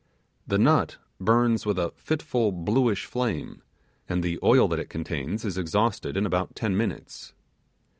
The 0.47 0.57
nut 0.57 0.97
burns 1.19 1.63
with 1.63 1.77
a 1.77 1.91
fitful 1.95 2.51
bluish 2.51 3.05
flame, 3.05 3.61
and 4.09 4.23
the 4.23 4.39
oil 4.41 4.67
that 4.69 4.79
it 4.79 4.89
contains 4.89 5.45
is 5.45 5.59
exhausted 5.59 6.17
in 6.17 6.25
about 6.25 6.55
ten 6.55 6.75
minutes. 6.75 7.33